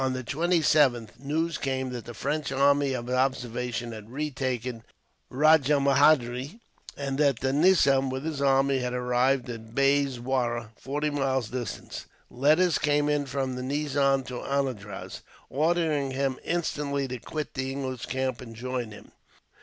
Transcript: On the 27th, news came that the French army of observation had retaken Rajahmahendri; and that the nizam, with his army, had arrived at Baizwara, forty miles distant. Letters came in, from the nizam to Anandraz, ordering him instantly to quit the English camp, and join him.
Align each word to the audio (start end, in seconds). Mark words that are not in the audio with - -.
On 0.03 0.13
the 0.13 0.23
27th, 0.23 1.19
news 1.19 1.59
came 1.59 1.91
that 1.91 2.05
the 2.05 2.15
French 2.15 2.51
army 2.51 2.93
of 2.93 3.07
observation 3.07 3.91
had 3.91 4.09
retaken 4.09 4.81
Rajahmahendri; 5.31 6.59
and 6.97 7.19
that 7.19 7.41
the 7.41 7.53
nizam, 7.53 8.09
with 8.09 8.23
his 8.25 8.41
army, 8.41 8.79
had 8.79 8.93
arrived 8.93 9.47
at 9.47 9.75
Baizwara, 9.75 10.71
forty 10.75 11.11
miles 11.11 11.49
distant. 11.49 12.07
Letters 12.31 12.79
came 12.79 13.09
in, 13.09 13.27
from 13.27 13.53
the 13.53 13.61
nizam 13.61 14.23
to 14.23 14.39
Anandraz, 14.41 15.21
ordering 15.51 16.09
him 16.09 16.39
instantly 16.43 17.07
to 17.07 17.19
quit 17.19 17.53
the 17.53 17.71
English 17.71 18.07
camp, 18.07 18.41
and 18.41 18.55
join 18.55 18.89
him. 18.89 19.11